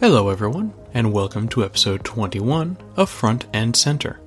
[0.00, 4.20] Hello, everyone, and welcome to episode 21 of Front End Center.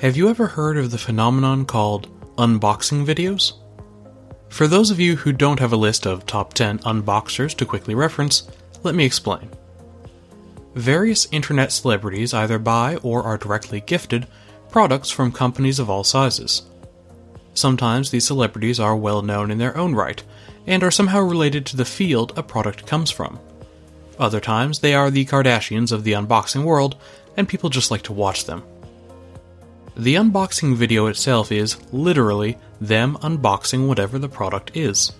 [0.00, 3.54] Have you ever heard of the phenomenon called unboxing videos?
[4.48, 7.96] For those of you who don't have a list of top 10 unboxers to quickly
[7.96, 8.48] reference,
[8.84, 9.50] let me explain.
[10.76, 14.28] Various internet celebrities either buy or are directly gifted
[14.70, 16.62] products from companies of all sizes.
[17.54, 20.22] Sometimes these celebrities are well known in their own right
[20.68, 23.40] and are somehow related to the field a product comes from.
[24.18, 26.96] Other times, they are the Kardashians of the unboxing world,
[27.36, 28.62] and people just like to watch them.
[29.96, 35.12] The unboxing video itself is, literally, them unboxing whatever the product is.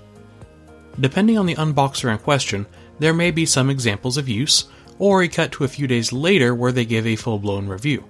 [0.99, 2.67] Depending on the unboxer in question,
[2.99, 4.65] there may be some examples of use,
[4.99, 8.05] or a cut to a few days later where they give a full blown review.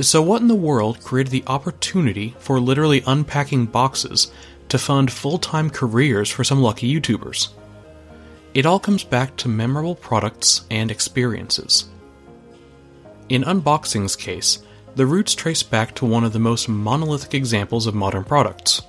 [0.00, 4.30] So, what in the world created the opportunity for literally unpacking boxes
[4.68, 7.48] to fund full time careers for some lucky YouTubers?
[8.58, 11.84] It all comes back to memorable products and experiences.
[13.28, 14.58] In Unboxing's case,
[14.96, 18.82] the roots trace back to one of the most monolithic examples of modern products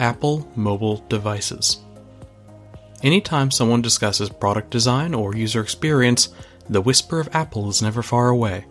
[0.00, 1.78] Apple mobile devices.
[3.02, 6.28] Anytime someone discusses product design or user experience,
[6.68, 8.66] the whisper of Apple is never far away.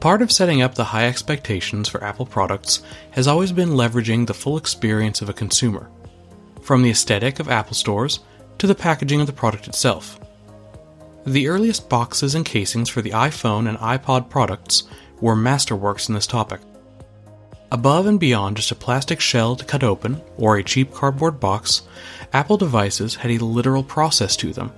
[0.00, 2.82] Part of setting up the high expectations for Apple products
[3.12, 5.92] has always been leveraging the full experience of a consumer
[6.62, 8.20] from the aesthetic of Apple stores
[8.58, 10.20] to the packaging of the product itself.
[11.26, 14.84] The earliest boxes and casings for the iPhone and iPod products
[15.20, 16.60] were masterworks in this topic.
[17.72, 21.82] Above and beyond just a plastic shell to cut open or a cheap cardboard box,
[22.32, 24.72] Apple devices had a literal process to them.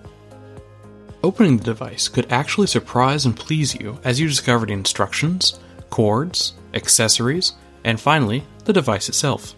[1.23, 7.53] Opening the device could actually surprise and please you as you discovered instructions, cords, accessories,
[7.85, 9.55] and finally, the device itself.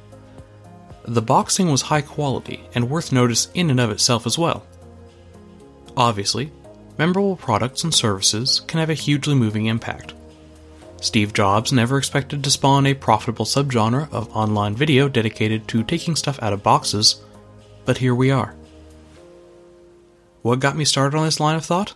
[1.07, 4.65] The boxing was high quality and worth notice in and of itself as well.
[5.97, 6.51] Obviously,
[6.97, 10.15] memorable products and services can have a hugely moving impact.
[11.03, 16.17] Steve Jobs never expected to spawn a profitable subgenre of online video dedicated to taking
[16.17, 17.21] stuff out of boxes,
[17.85, 18.55] but here we are.
[20.41, 21.95] What got me started on this line of thought?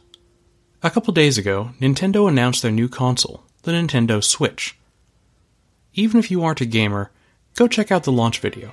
[0.83, 4.77] A couple days ago, Nintendo announced their new console, the Nintendo Switch.
[5.95, 7.11] Even if you aren't a gamer,
[7.55, 8.73] go check out the launch video.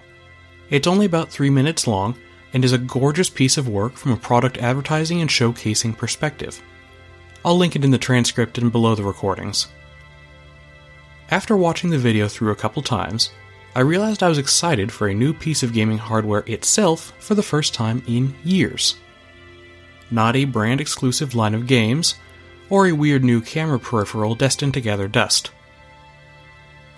[0.70, 2.16] It's only about 3 minutes long
[2.53, 6.62] and is a gorgeous piece of work from a product advertising and showcasing perspective.
[7.44, 9.68] I'll link it in the transcript and below the recordings.
[11.30, 13.31] After watching the video through a couple times,
[13.76, 17.44] I realized I was excited for a new piece of gaming hardware itself for the
[17.44, 18.96] first time in years.
[20.09, 22.16] Not a brand exclusive line of games,
[22.70, 25.52] or a weird new camera peripheral destined to gather dust.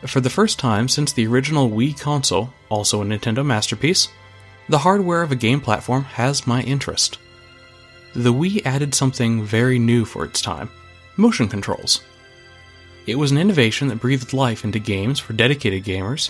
[0.06, 4.09] For the first time since the original Wii console, also a Nintendo masterpiece,
[4.69, 7.18] the hardware of a game platform has my interest.
[8.13, 10.69] The Wii added something very new for its time
[11.18, 12.02] motion controls.
[13.08, 16.29] It was an innovation that breathed life into games for dedicated gamers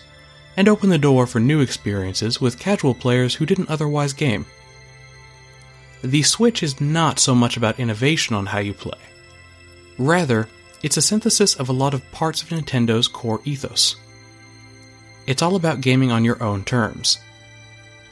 [0.56, 4.46] and opened the door for new experiences with casual players who didn't otherwise game.
[6.04, 9.00] The Switch is not so much about innovation on how you play.
[9.98, 10.48] Rather,
[10.84, 13.96] it's a synthesis of a lot of parts of Nintendo's core ethos.
[15.26, 17.20] It's all about gaming on your own terms.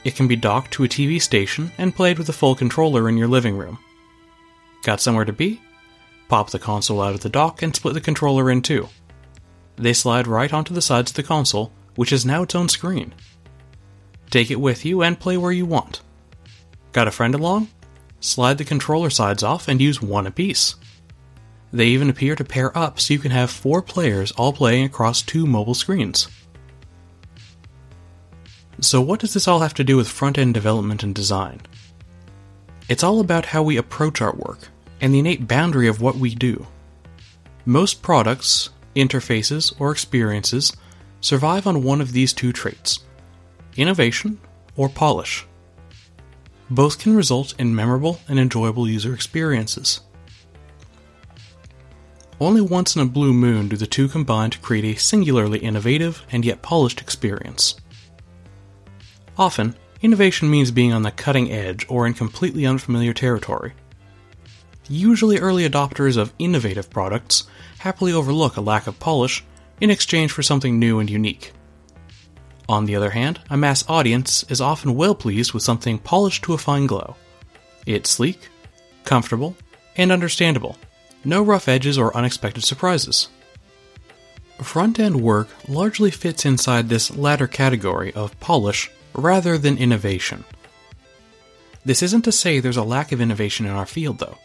[0.04, 3.16] It can be docked to a TV station and played with a full controller in
[3.16, 3.78] your living room.
[4.82, 5.60] Got somewhere to be?
[6.28, 8.88] Pop the console out of the dock and split the controller in two.
[9.76, 13.14] They slide right onto the sides of the console, which is now its own screen.
[14.30, 16.02] Take it with you and play where you want.
[16.92, 17.68] Got a friend along?
[18.20, 20.76] Slide the controller sides off and use one apiece.
[21.72, 25.22] They even appear to pair up so you can have four players all playing across
[25.22, 26.28] two mobile screens.
[28.80, 31.62] So, what does this all have to do with front end development and design?
[32.88, 34.68] It's all about how we approach our work
[35.00, 36.66] and the innate boundary of what we do.
[37.64, 40.72] Most products, interfaces, or experiences
[41.20, 43.00] survive on one of these two traits
[43.76, 44.40] innovation
[44.76, 45.46] or polish.
[46.70, 50.00] Both can result in memorable and enjoyable user experiences.
[52.38, 56.24] Only once in a blue moon do the two combine to create a singularly innovative
[56.30, 57.76] and yet polished experience.
[59.38, 63.72] Often, innovation means being on the cutting edge or in completely unfamiliar territory.
[64.88, 67.44] Usually, early adopters of innovative products
[67.78, 69.42] happily overlook a lack of polish
[69.80, 71.52] in exchange for something new and unique.
[72.68, 76.52] On the other hand, a mass audience is often well pleased with something polished to
[76.52, 77.16] a fine glow.
[77.86, 78.48] It's sleek,
[79.04, 79.56] comfortable,
[79.96, 80.76] and understandable,
[81.26, 83.28] no rough edges or unexpected surprises.
[84.62, 90.44] Front end work largely fits inside this latter category of polish rather than innovation.
[91.84, 94.38] This isn't to say there's a lack of innovation in our field, though.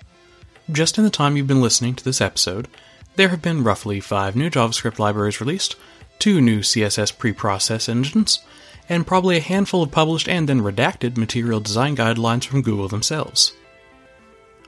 [0.71, 2.67] Just in the time you've been listening to this episode,
[3.15, 5.75] there have been roughly five new JavaScript libraries released,
[6.19, 8.39] two new CSS preprocess engines,
[8.87, 13.53] and probably a handful of published and then redacted material design guidelines from Google themselves.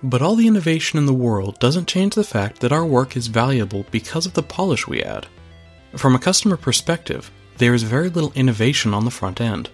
[0.03, 3.27] But all the innovation in the world doesn't change the fact that our work is
[3.27, 5.27] valuable because of the polish we add.
[5.95, 9.69] From a customer perspective, there is very little innovation on the front end.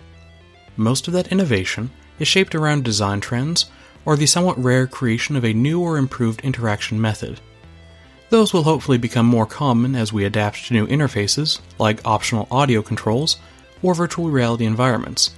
[0.77, 1.89] Most of that innovation
[2.19, 3.65] is shaped around design trends
[4.05, 7.39] or the somewhat rare creation of a new or improved interaction method.
[8.29, 12.83] Those will hopefully become more common as we adapt to new interfaces, like optional audio
[12.83, 13.37] controls
[13.81, 15.31] or virtual reality environments,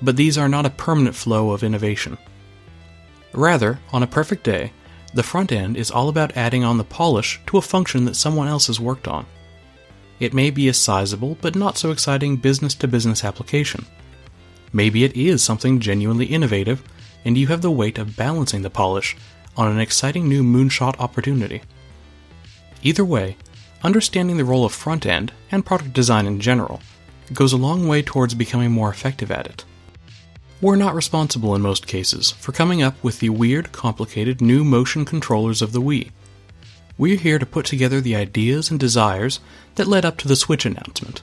[0.00, 2.18] but these are not a permanent flow of innovation.
[3.32, 4.72] Rather, on a perfect day,
[5.14, 8.48] the front end is all about adding on the polish to a function that someone
[8.48, 9.26] else has worked on.
[10.20, 13.86] It may be a sizable but not so exciting business to business application.
[14.72, 16.82] Maybe it is something genuinely innovative,
[17.24, 19.16] and you have the weight of balancing the polish
[19.56, 21.62] on an exciting new moonshot opportunity.
[22.82, 23.36] Either way,
[23.82, 26.80] understanding the role of front end and product design in general
[27.32, 29.64] goes a long way towards becoming more effective at it.
[30.62, 35.04] We're not responsible in most cases for coming up with the weird, complicated new motion
[35.04, 36.12] controllers of the Wii.
[36.96, 39.40] We're here to put together the ideas and desires
[39.74, 41.20] that led up to the Switch announcement.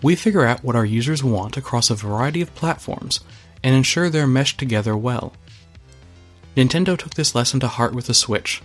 [0.00, 3.20] We figure out what our users want across a variety of platforms
[3.62, 5.34] and ensure they're meshed together well.
[6.56, 8.62] Nintendo took this lesson to heart with the Switch.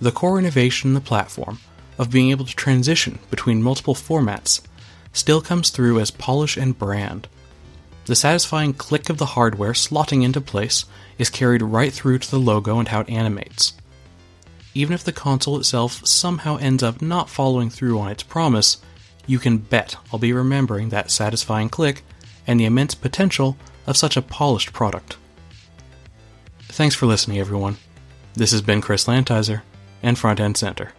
[0.00, 1.60] The core innovation in the platform
[1.98, 4.60] of being able to transition between multiple formats
[5.12, 7.28] still comes through as polish and brand.
[8.06, 10.84] The satisfying click of the hardware slotting into place
[11.16, 13.72] is carried right through to the logo and how it animates.
[14.74, 18.78] Even if the console itself somehow ends up not following through on its promise,
[19.26, 22.02] you can bet I'll be remembering that satisfying click
[22.46, 23.56] and the immense potential
[23.86, 25.16] of such a polished product.
[26.68, 27.76] Thanks for listening, everyone.
[28.34, 29.62] This has been Chris Lantizer
[30.02, 30.92] and Front End Center.